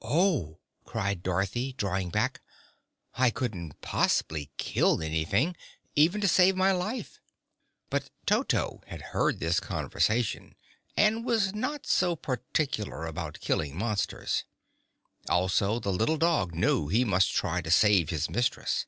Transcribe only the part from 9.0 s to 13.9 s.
heard this conversation and was not so particular about killing